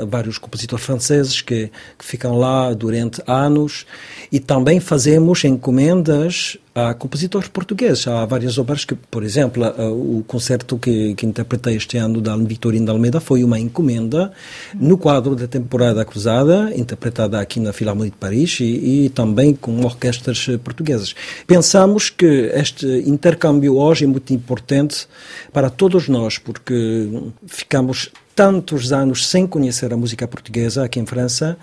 uh, 0.00 0.06
vários 0.06 0.36
compositores 0.36 0.84
franceses 0.84 1.40
que, 1.40 1.70
que 1.96 2.04
ficam 2.04 2.36
lá 2.36 2.74
durante 2.74 3.22
anos, 3.26 3.86
e 4.30 4.38
também 4.38 4.80
fazemos 4.80 5.44
encomendas 5.44 6.58
Há 6.74 6.94
compositores 6.94 7.48
portugueses, 7.48 8.08
há 8.08 8.24
várias 8.24 8.56
obras 8.56 8.86
que, 8.86 8.94
por 8.94 9.22
exemplo, 9.22 9.62
o 9.90 10.24
concerto 10.26 10.78
que, 10.78 11.14
que 11.14 11.26
interpretei 11.26 11.76
este 11.76 11.98
ano 11.98 12.18
da 12.18 12.34
Vitorino 12.34 12.86
de 12.86 12.90
Almeida 12.90 13.20
foi 13.20 13.44
uma 13.44 13.60
encomenda 13.60 14.32
no 14.74 14.96
quadro 14.96 15.34
da 15.34 15.46
temporada 15.46 16.04
cruzada, 16.04 16.72
interpretada 16.74 17.40
aqui 17.40 17.60
na 17.60 17.72
Filarmonia 17.72 18.10
de 18.10 18.16
Paris 18.16 18.58
e, 18.60 19.04
e 19.04 19.08
também 19.10 19.54
com 19.54 19.84
orquestras 19.84 20.46
portuguesas. 20.62 21.14
Pensamos 21.46 22.10
que 22.10 22.50
este 22.54 22.86
intercâmbio 23.06 23.76
hoje 23.76 24.04
é 24.04 24.08
muito 24.08 24.32
importante 24.32 25.06
para 25.52 25.70
todos 25.70 26.08
nós, 26.08 26.38
porque 26.38 27.08
ficamos 27.46 28.10
tantos 28.34 28.92
anos 28.92 29.28
sem 29.28 29.46
conhecer 29.46 29.92
a 29.92 29.96
música 29.96 30.26
portuguesa 30.26 30.84
aqui 30.84 30.98
em 30.98 31.06
França 31.06 31.56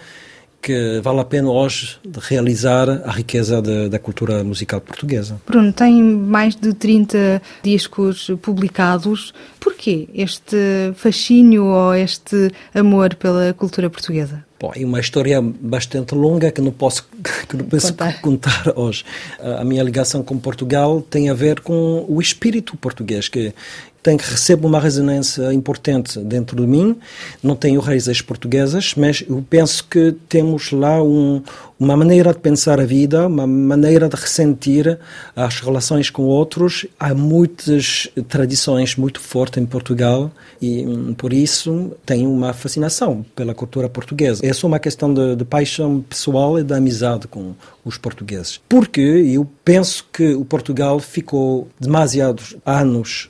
que 0.61 0.99
vale 1.01 1.19
a 1.19 1.25
pena 1.25 1.49
hoje 1.49 1.97
realizar 2.17 2.89
a 2.89 3.11
riqueza 3.11 3.61
de, 3.61 3.89
da 3.89 3.99
cultura 3.99 4.43
musical 4.43 4.81
portuguesa. 4.81 5.39
Bruno, 5.47 5.71
tem 5.71 6.01
mais 6.03 6.55
de 6.55 6.73
30 6.73 7.41
discos 7.63 8.29
publicados. 8.41 9.33
Porquê 9.59 10.09
este 10.13 10.57
fascínio 10.95 11.65
ou 11.65 11.93
este 11.93 12.51
amor 12.73 13.15
pela 13.15 13.53
cultura 13.53 13.89
portuguesa? 13.89 14.43
Bom, 14.59 14.73
é 14.75 14.83
uma 14.83 14.99
história 14.99 15.41
bastante 15.41 16.13
longa 16.13 16.51
que 16.51 16.59
não 16.59 16.71
posso, 16.71 17.07
que 17.47 17.55
não 17.55 17.63
posso 17.63 17.93
contar. 17.93 18.21
contar 18.21 18.73
hoje. 18.75 19.05
A 19.39 19.63
minha 19.63 19.81
ligação 19.81 20.21
com 20.21 20.37
Portugal 20.37 21.01
tem 21.01 21.29
a 21.29 21.33
ver 21.33 21.61
com 21.61 22.05
o 22.09 22.21
espírito 22.21 22.75
português, 22.75 23.29
que 23.29 23.53
tem 24.01 24.17
que 24.17 24.29
receber 24.29 24.65
uma 24.65 24.79
resonância 24.79 25.53
importante 25.53 26.19
dentro 26.19 26.55
de 26.55 26.67
mim. 26.67 26.95
Não 27.43 27.55
tenho 27.55 27.79
raízes 27.81 28.21
portuguesas, 28.21 28.93
mas 28.95 29.23
eu 29.27 29.43
penso 29.49 29.83
que 29.83 30.15
temos 30.27 30.71
lá 30.71 31.01
um, 31.03 31.41
uma 31.79 31.95
maneira 31.95 32.33
de 32.33 32.39
pensar 32.39 32.79
a 32.79 32.85
vida, 32.85 33.27
uma 33.27 33.47
maneira 33.47 34.09
de 34.09 34.15
ressentir 34.15 34.99
as 35.35 35.61
relações 35.61 36.09
com 36.09 36.23
outros. 36.23 36.85
Há 36.99 37.13
muitas 37.13 38.09
tradições 38.27 38.95
muito 38.95 39.19
fortes 39.19 39.61
em 39.61 39.65
Portugal 39.65 40.31
e 40.61 40.85
hum, 40.85 41.13
por 41.13 41.31
isso 41.31 41.91
tenho 42.05 42.29
uma 42.31 42.53
fascinação 42.53 43.25
pela 43.35 43.53
cultura 43.53 43.87
portuguesa. 43.87 44.45
É 44.45 44.51
só 44.51 44.67
uma 44.67 44.79
questão 44.79 45.13
de, 45.13 45.35
de 45.35 45.45
paixão 45.45 46.01
pessoal 46.01 46.59
e 46.59 46.63
de 46.63 46.73
amizade 46.73 47.27
com 47.27 47.53
os 47.85 47.97
portugueses. 47.97 48.59
Porque 48.67 49.01
eu 49.01 49.47
penso 49.63 50.05
que 50.11 50.33
o 50.33 50.43
Portugal 50.43 50.99
ficou 50.99 51.67
demasiados 51.79 52.55
anos 52.65 53.29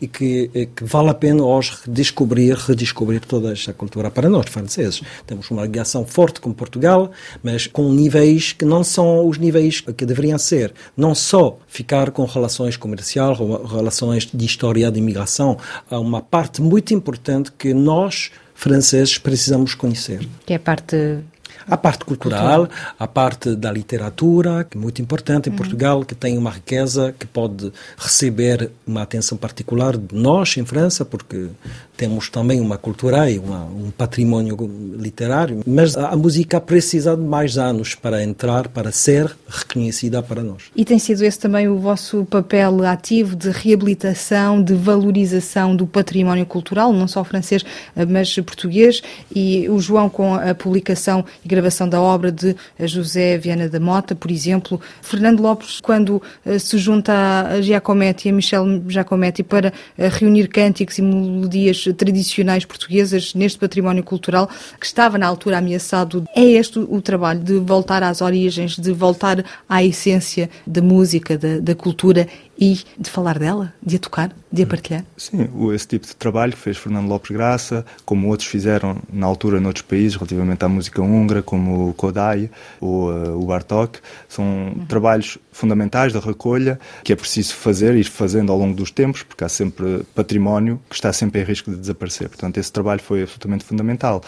e 0.00 0.06
que, 0.06 0.50
eh, 0.54 0.68
que 0.74 0.84
vale 0.84 1.10
a 1.10 1.14
pena 1.14 1.42
hoje 1.42 1.72
descobrir, 1.86 2.54
redescobrir 2.54 3.20
toda 3.20 3.52
esta 3.52 3.72
cultura 3.72 4.10
para 4.10 4.28
nós, 4.28 4.48
franceses. 4.48 5.02
Temos 5.26 5.50
uma 5.50 5.62
ligação 5.62 6.06
forte 6.06 6.40
com 6.40 6.52
Portugal, 6.52 7.10
mas 7.42 7.66
com 7.66 7.92
níveis 7.92 8.52
que 8.52 8.64
não 8.64 8.84
são 8.84 9.26
os 9.26 9.38
níveis 9.38 9.80
que 9.80 10.06
deveriam 10.06 10.38
ser. 10.38 10.72
Não 10.96 11.14
só 11.14 11.58
ficar 11.66 12.10
com 12.10 12.24
relações 12.24 12.76
comerciais, 12.76 13.38
relações 13.38 14.28
de 14.32 14.44
história 14.44 14.90
de 14.90 14.98
imigração. 14.98 15.58
Há 15.90 15.98
uma 15.98 16.20
parte 16.20 16.62
muito 16.62 16.94
importante 16.94 17.52
que 17.52 17.74
nós, 17.74 18.30
franceses, 18.54 19.18
precisamos 19.18 19.74
conhecer. 19.74 20.26
Que 20.46 20.52
é 20.52 20.56
a 20.56 20.60
parte 20.60 21.18
a 21.68 21.76
parte 21.76 22.04
cultural, 22.04 22.66
cultural, 22.66 22.94
a 22.98 23.06
parte 23.06 23.54
da 23.54 23.70
literatura, 23.70 24.64
que 24.64 24.76
é 24.76 24.80
muito 24.80 25.02
importante 25.02 25.48
em 25.48 25.52
uhum. 25.52 25.56
Portugal, 25.56 26.04
que 26.04 26.14
tem 26.14 26.38
uma 26.38 26.50
riqueza 26.50 27.14
que 27.18 27.26
pode 27.26 27.72
receber 27.96 28.70
uma 28.86 29.02
atenção 29.02 29.36
particular 29.36 29.96
de 29.96 30.14
nós 30.14 30.56
em 30.56 30.64
França, 30.64 31.04
porque 31.04 31.48
temos 31.98 32.30
também 32.30 32.60
uma 32.60 32.78
cultura 32.78 33.28
e 33.28 33.40
uma, 33.40 33.64
um 33.64 33.90
património 33.90 34.56
literário, 34.96 35.62
mas 35.66 35.96
a, 35.96 36.10
a, 36.10 36.16
música 36.16 36.60
precisa 36.60 37.16
de 37.16 37.22
mais 37.22 37.58
anos 37.58 37.96
para 37.96 38.22
entrar, 38.22 38.68
para 38.68 38.92
ser 38.92 39.36
reconhecida 39.48 40.22
para 40.22 40.42
nós. 40.44 40.62
E 40.76 40.84
tem 40.84 40.98
sido 40.98 41.24
esse 41.24 41.40
também 41.40 41.66
o 41.66 41.76
vosso 41.76 42.24
papel 42.24 42.84
ativo 42.84 43.34
de 43.34 43.50
reabilitação, 43.50 44.62
de 44.62 44.74
valorização 44.74 45.74
do 45.74 45.88
património 45.88 46.46
cultural, 46.46 46.92
não 46.92 47.08
só 47.08 47.24
francês, 47.24 47.64
mas 48.08 48.32
português, 48.36 49.02
e 49.34 49.68
o 49.68 49.80
João 49.80 50.08
com 50.08 50.34
a 50.34 50.54
publicação 50.54 51.24
e 51.44 51.48
gravação 51.58 51.88
da 51.88 52.00
obra 52.00 52.30
de 52.30 52.54
José 52.80 53.36
Viana 53.36 53.68
da 53.68 53.80
Mota, 53.80 54.14
por 54.14 54.30
exemplo. 54.30 54.80
Fernando 55.02 55.40
Lopes, 55.40 55.80
quando 55.80 56.22
se 56.58 56.78
junta 56.78 57.12
a 57.48 57.60
Giacometti, 57.60 58.28
a 58.28 58.32
Michel 58.32 58.82
Giacometti, 58.88 59.42
para 59.42 59.72
reunir 59.96 60.48
cânticos 60.48 60.98
e 60.98 61.02
melodias 61.02 61.84
tradicionais 61.96 62.64
portuguesas 62.64 63.34
neste 63.34 63.58
património 63.58 64.04
cultural 64.04 64.48
que 64.78 64.86
estava 64.86 65.18
na 65.18 65.26
altura 65.26 65.58
ameaçado, 65.58 66.24
é 66.34 66.42
este 66.42 66.78
o 66.78 67.00
trabalho 67.02 67.40
de 67.40 67.58
voltar 67.58 68.02
às 68.02 68.20
origens, 68.20 68.76
de 68.76 68.92
voltar 68.92 69.44
à 69.68 69.82
essência 69.82 70.48
da 70.66 70.80
música, 70.80 71.36
da, 71.36 71.58
da 71.58 71.74
cultura 71.74 72.28
e 72.58 72.80
de 72.98 73.08
falar 73.08 73.38
dela, 73.38 73.72
de 73.80 73.96
a 73.96 73.98
tocar, 74.00 74.32
de 74.50 74.62
a 74.64 74.66
partilhar? 74.66 75.04
Sim, 75.16 75.48
esse 75.72 75.86
tipo 75.86 76.04
de 76.04 76.16
trabalho 76.16 76.52
que 76.52 76.58
fez 76.58 76.76
Fernando 76.76 77.08
Lopes 77.08 77.30
Graça, 77.30 77.86
como 78.04 78.28
outros 78.28 78.48
fizeram 78.48 79.00
na 79.12 79.26
altura 79.26 79.60
noutros 79.60 79.82
países, 79.82 80.16
relativamente 80.16 80.64
à 80.64 80.68
música 80.68 81.00
húngara, 81.00 81.40
como 81.40 81.90
o 81.90 81.94
Kodai 81.94 82.50
ou 82.80 83.12
uh, 83.12 83.40
o 83.40 83.46
Bartok, 83.46 84.00
são 84.28 84.44
uhum. 84.44 84.86
trabalhos 84.86 85.38
fundamentais 85.52 86.12
da 86.12 86.18
recolha 86.18 86.80
que 87.04 87.12
é 87.12 87.16
preciso 87.16 87.54
fazer 87.54 87.94
e 87.94 88.00
ir 88.00 88.04
fazendo 88.04 88.50
ao 88.50 88.58
longo 88.58 88.74
dos 88.74 88.90
tempos, 88.90 89.22
porque 89.22 89.44
há 89.44 89.48
sempre 89.48 90.02
património 90.14 90.80
que 90.88 90.96
está 90.96 91.12
sempre 91.12 91.40
em 91.40 91.44
risco 91.44 91.70
de 91.70 91.76
desaparecer. 91.76 92.28
Portanto, 92.28 92.58
esse 92.58 92.72
trabalho 92.72 93.00
foi 93.00 93.22
absolutamente 93.22 93.64
fundamental 93.64 94.20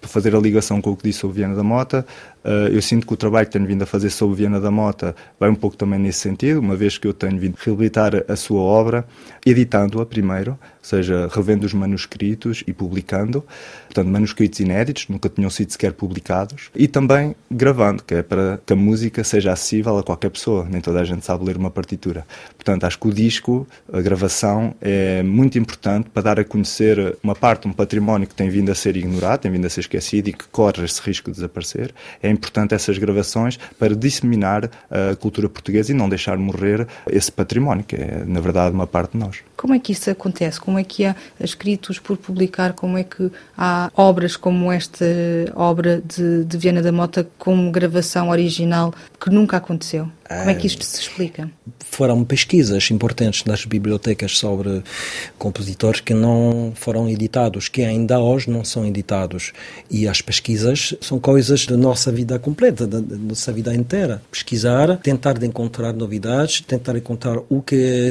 para 0.00 0.08
fazer 0.08 0.34
a 0.34 0.38
ligação 0.38 0.80
com 0.80 0.90
o 0.90 0.96
que 0.96 1.04
disse 1.04 1.26
o 1.26 1.30
Viana 1.30 1.54
da 1.54 1.62
Mota, 1.62 2.06
eh, 2.37 2.37
eu 2.44 2.80
sinto 2.80 3.06
que 3.06 3.12
o 3.12 3.16
trabalho 3.16 3.46
que 3.46 3.52
tenho 3.52 3.66
vindo 3.66 3.82
a 3.82 3.86
fazer 3.86 4.10
sobre 4.10 4.36
Viana 4.36 4.60
da 4.60 4.70
Mota 4.70 5.14
vai 5.38 5.50
um 5.50 5.54
pouco 5.54 5.76
também 5.76 5.98
nesse 5.98 6.20
sentido, 6.20 6.60
uma 6.60 6.76
vez 6.76 6.98
que 6.98 7.06
eu 7.06 7.12
tenho 7.12 7.38
vindo 7.38 7.56
reabilitar 7.58 8.24
a 8.28 8.36
sua 8.36 8.60
obra, 8.60 9.06
editando-a 9.44 10.06
primeiro, 10.06 10.52
ou 10.52 10.58
seja, 10.82 11.28
revendo 11.30 11.66
os 11.66 11.74
manuscritos 11.74 12.64
e 12.66 12.72
publicando, 12.72 13.44
portanto, 13.86 14.08
manuscritos 14.08 14.60
inéditos, 14.60 15.06
nunca 15.08 15.28
tinham 15.28 15.50
sido 15.50 15.70
sequer 15.70 15.92
publicados, 15.92 16.70
e 16.74 16.88
também 16.88 17.34
gravando, 17.50 18.02
que 18.02 18.14
é 18.14 18.22
para 18.22 18.58
que 18.64 18.72
a 18.72 18.76
música 18.76 19.22
seja 19.22 19.52
acessível 19.52 19.98
a 19.98 20.02
qualquer 20.02 20.30
pessoa, 20.30 20.66
nem 20.70 20.80
toda 20.80 21.00
a 21.00 21.04
gente 21.04 21.24
sabe 21.24 21.44
ler 21.44 21.56
uma 21.56 21.70
partitura. 21.70 22.26
Portanto, 22.56 22.84
acho 22.84 22.98
que 22.98 23.08
o 23.08 23.12
disco, 23.12 23.66
a 23.92 24.00
gravação, 24.00 24.74
é 24.80 25.22
muito 25.22 25.58
importante 25.58 26.08
para 26.08 26.22
dar 26.22 26.40
a 26.40 26.44
conhecer 26.44 27.16
uma 27.22 27.34
parte, 27.34 27.68
um 27.68 27.72
património 27.72 28.26
que 28.26 28.34
tem 28.34 28.48
vindo 28.48 28.70
a 28.70 28.74
ser 28.74 28.96
ignorado, 28.96 29.40
tem 29.40 29.50
vindo 29.50 29.66
a 29.66 29.70
ser 29.70 29.80
esquecido 29.80 30.28
e 30.28 30.32
que 30.32 30.44
corre 30.48 30.84
esse 30.84 31.00
risco 31.02 31.30
de 31.30 31.36
desaparecer. 31.36 31.94
É 32.22 32.27
importante 32.30 32.74
essas 32.74 32.98
gravações 32.98 33.58
para 33.78 33.94
disseminar 33.94 34.70
a 34.90 35.16
cultura 35.16 35.48
portuguesa 35.48 35.92
e 35.92 35.94
não 35.94 36.08
deixar 36.08 36.36
morrer 36.36 36.86
esse 37.10 37.30
património, 37.30 37.84
que 37.84 37.96
é, 37.96 38.24
na 38.26 38.40
verdade, 38.40 38.74
uma 38.74 38.86
parte 38.86 39.12
de 39.12 39.18
nós. 39.18 39.38
Como 39.56 39.74
é 39.74 39.78
que 39.78 39.92
isso 39.92 40.10
acontece? 40.10 40.60
Como 40.60 40.78
é 40.78 40.84
que 40.84 41.04
há 41.04 41.16
escritos 41.40 41.98
por 41.98 42.16
publicar? 42.16 42.72
Como 42.74 42.96
é 42.96 43.04
que 43.04 43.30
há 43.56 43.90
obras 43.94 44.36
como 44.36 44.70
esta 44.70 45.04
obra 45.54 46.00
de, 46.04 46.44
de 46.44 46.58
Viana 46.58 46.82
da 46.82 46.92
Mota 46.92 47.28
com 47.38 47.70
gravação 47.70 48.30
original 48.30 48.94
que 49.20 49.30
nunca 49.30 49.56
aconteceu? 49.56 50.08
Como 50.28 50.50
é 50.50 50.54
que 50.54 50.66
isto 50.66 50.84
se 50.84 51.00
explica? 51.00 51.50
Foram 51.90 52.22
pesquisas 52.22 52.90
importantes 52.90 53.44
nas 53.44 53.64
bibliotecas 53.64 54.36
sobre 54.36 54.82
compositores 55.38 56.00
que 56.00 56.12
não 56.12 56.72
foram 56.74 57.08
editados, 57.08 57.68
que 57.68 57.82
ainda 57.82 58.20
hoje 58.20 58.50
não 58.50 58.62
são 58.62 58.84
editados. 58.84 59.52
E 59.90 60.06
as 60.06 60.20
pesquisas 60.20 60.94
são 61.00 61.18
coisas 61.18 61.64
da 61.64 61.78
nossa 61.78 62.12
vida 62.12 62.38
completa, 62.38 62.86
da, 62.86 63.00
nossa 63.00 63.50
vida 63.52 63.74
inteira. 63.74 64.22
Pesquisar, 64.30 64.98
tentar 64.98 65.38
de 65.38 65.46
encontrar 65.46 65.94
novidades, 65.94 66.60
tentar 66.60 66.94
encontrar 66.96 67.38
o 67.48 67.62
que, 67.62 67.76
é, 67.76 68.10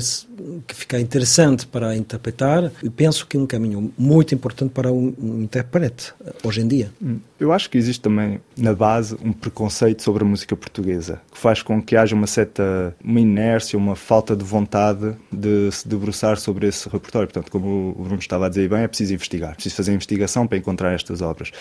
que 0.65 0.75
fica 0.75 0.99
interessante 0.99 1.67
para 1.67 1.95
interpretar. 1.95 2.71
E 2.81 2.89
penso 2.89 3.27
que 3.27 3.37
é 3.37 3.39
um 3.39 3.45
caminho 3.45 3.93
muito 3.95 4.33
importante 4.33 4.71
para 4.71 4.91
um, 4.91 5.13
um 5.19 5.43
intérprete 5.43 6.13
hoje 6.43 6.61
em 6.61 6.67
dia. 6.67 6.91
Hum. 6.99 7.19
Eu 7.39 7.53
acho 7.53 7.69
que 7.69 7.77
existe 7.77 8.01
também 8.01 8.41
na 8.57 8.73
base 8.73 9.15
um 9.23 9.31
preconceito 9.31 10.01
sobre 10.01 10.23
a 10.23 10.27
música 10.27 10.55
portuguesa, 10.55 11.21
que 11.31 11.37
faz 11.37 11.61
com 11.61 11.81
que 11.81 11.95
haja 11.95 12.15
uma 12.15 12.25
certa 12.25 12.95
uma 13.03 13.19
inércia, 13.19 13.77
uma 13.77 13.95
falta 13.95 14.35
de 14.35 14.43
vontade 14.43 15.15
de 15.31 15.71
se 15.71 15.87
debruçar 15.87 16.37
sobre 16.37 16.67
esse 16.67 16.89
repertório. 16.89 17.27
Portanto, 17.27 17.51
como 17.51 17.95
o 17.97 18.03
Bruno 18.03 18.19
estava 18.19 18.47
a 18.47 18.49
dizer 18.49 18.67
bem, 18.67 18.79
é 18.79 18.87
preciso 18.87 19.13
investigar, 19.13 19.51
é 19.51 19.53
preciso 19.53 19.75
fazer 19.75 19.93
investigação 19.93 20.47
para 20.47 20.57
encontrar 20.57 20.93
estas 20.93 21.21
obras. 21.21 21.51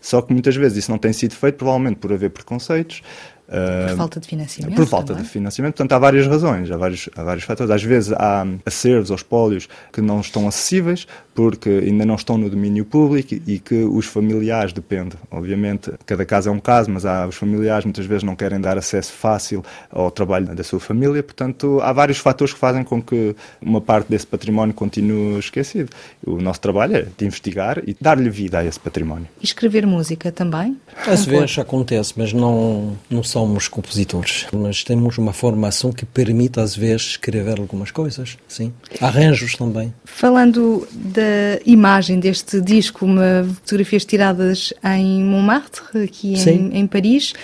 Só 0.00 0.22
que 0.22 0.32
muitas 0.32 0.56
vezes 0.56 0.78
isso 0.78 0.90
não 0.90 0.98
tem 0.98 1.12
sido 1.12 1.34
feito, 1.34 1.56
provavelmente 1.56 1.96
por 1.96 2.12
haver 2.12 2.30
preconceitos, 2.30 3.02
por 3.46 3.96
falta 3.96 4.20
de 4.20 4.26
financiamento? 4.26 4.76
Por 4.76 4.86
falta 4.86 5.06
também? 5.08 5.22
de 5.22 5.28
financiamento. 5.28 5.74
Portanto, 5.74 5.92
há 5.92 5.98
várias 5.98 6.26
razões, 6.26 6.70
há 6.70 6.76
vários, 6.76 7.08
há 7.16 7.22
vários 7.22 7.44
fatores. 7.44 7.70
Às 7.70 7.82
vezes 7.82 8.12
há 8.12 8.46
acervos 8.64 9.10
ou 9.10 9.16
espólios 9.16 9.68
que 9.92 10.00
não 10.00 10.20
estão 10.20 10.48
acessíveis 10.48 11.06
porque 11.36 11.68
ainda 11.68 12.06
não 12.06 12.14
estão 12.14 12.38
no 12.38 12.48
domínio 12.48 12.84
público 12.84 13.34
e 13.46 13.58
que 13.58 13.84
os 13.84 14.06
familiares, 14.06 14.72
depende, 14.72 15.16
obviamente, 15.30 15.92
cada 16.06 16.24
caso 16.24 16.48
é 16.48 16.52
um 16.52 16.58
caso, 16.58 16.90
mas 16.90 17.04
há, 17.04 17.26
os 17.26 17.34
familiares 17.36 17.84
muitas 17.84 18.06
vezes 18.06 18.22
não 18.22 18.34
querem 18.34 18.58
dar 18.58 18.78
acesso 18.78 19.12
fácil 19.12 19.62
ao 19.90 20.10
trabalho 20.10 20.46
da 20.54 20.64
sua 20.64 20.80
família. 20.80 21.22
Portanto, 21.22 21.78
há 21.82 21.92
vários 21.92 22.16
fatores 22.16 22.54
que 22.54 22.58
fazem 22.58 22.82
com 22.82 23.02
que 23.02 23.36
uma 23.60 23.82
parte 23.82 24.08
desse 24.08 24.26
património 24.26 24.74
continue 24.74 25.38
esquecido. 25.38 25.90
O 26.26 26.40
nosso 26.40 26.60
trabalho 26.60 26.96
é 26.96 27.06
de 27.16 27.26
investigar 27.26 27.82
e 27.86 27.94
dar-lhe 28.00 28.30
vida 28.30 28.60
a 28.60 28.64
esse 28.64 28.80
património. 28.80 29.28
E 29.38 29.44
escrever 29.44 29.86
música 29.86 30.32
também? 30.32 30.78
Às 31.06 31.26
vezes 31.26 31.58
acontece, 31.58 32.14
mas 32.16 32.32
não, 32.32 32.96
não 33.10 33.22
somos 33.36 33.68
compositores, 33.68 34.46
mas 34.50 34.82
temos 34.82 35.18
uma 35.18 35.30
formação 35.30 35.92
que 35.92 36.06
permite 36.06 36.58
às 36.58 36.74
vezes 36.74 37.08
escrever 37.08 37.60
algumas 37.60 37.90
coisas, 37.90 38.38
sim. 38.48 38.72
Arranjos 38.98 39.54
também. 39.56 39.92
Falando 40.06 40.88
da 40.90 41.60
imagem 41.66 42.18
deste 42.18 42.62
disco, 42.62 43.04
uma 43.04 43.46
fotografias 43.62 44.06
tiradas 44.06 44.72
em 44.82 45.22
Montmartre, 45.22 46.02
aqui 46.02 46.32
em, 46.32 46.78
em 46.78 46.86
Paris 46.86 47.34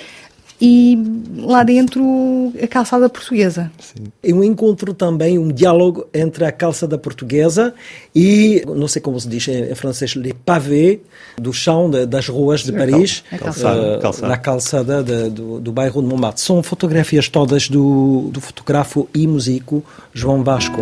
e 0.64 0.96
lá 1.38 1.64
dentro 1.64 2.52
a 2.62 2.68
calçada 2.68 3.08
portuguesa. 3.08 3.68
Sim. 3.80 4.04
É 4.22 4.32
um 4.32 4.44
encontro 4.44 4.94
também, 4.94 5.36
um 5.36 5.48
diálogo 5.48 6.06
entre 6.14 6.44
a 6.44 6.52
calçada 6.52 6.96
portuguesa 6.96 7.74
e, 8.14 8.62
não 8.64 8.86
sei 8.86 9.02
como 9.02 9.18
se 9.18 9.28
diz 9.28 9.48
em 9.48 9.74
francês, 9.74 10.14
les 10.14 10.32
pavés 10.44 11.00
do 11.36 11.52
chão 11.52 11.90
de, 11.90 12.06
das 12.06 12.28
ruas 12.28 12.60
de 12.60 12.70
Paris, 12.70 13.24
a 13.32 13.38
calçada, 13.38 13.98
uh, 13.98 14.00
calçada. 14.00 14.28
na 14.28 14.36
calçada 14.36 15.02
de, 15.02 15.30
do, 15.30 15.58
do 15.58 15.72
bairro 15.72 16.00
de 16.00 16.06
Montmartre. 16.06 16.40
São 16.40 16.62
fotografias 16.62 17.28
todas 17.28 17.68
do, 17.68 18.30
do 18.30 18.40
fotógrafo 18.40 19.08
e 19.12 19.26
músico 19.26 19.84
João 20.14 20.44
Vasco. 20.44 20.80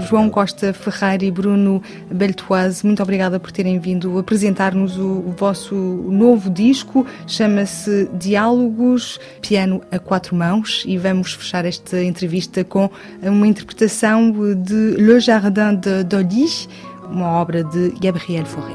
João 0.00 0.30
Costa 0.30 0.72
Ferreira 0.72 1.24
e 1.24 1.30
Bruno 1.30 1.82
Beltoise, 2.10 2.84
muito 2.84 3.02
obrigada 3.02 3.38
por 3.38 3.50
terem 3.50 3.78
vindo 3.78 4.18
apresentar-nos 4.18 4.98
o, 4.98 5.34
vosso 5.36 5.74
novo 5.74 6.50
disco. 6.50 7.06
Chama-se 7.26 8.08
Diálogos, 8.14 9.18
piano 9.40 9.82
a 9.90 9.98
quatro 9.98 10.34
mãos, 10.34 10.84
e 10.86 10.96
vamos 10.96 11.32
fechar 11.32 11.64
esta 11.64 12.02
entrevista 12.02 12.64
com 12.64 12.90
uma 13.22 13.46
interpretação 13.46 14.32
de 14.54 14.94
Le 14.96 15.20
Jardin 15.20 15.76
de 15.76 16.04
Dolly, 16.04 16.46
uma 17.10 17.32
obra 17.32 17.64
de 17.64 17.90
Gabriel 18.00 18.46
Fauré. 18.46 18.74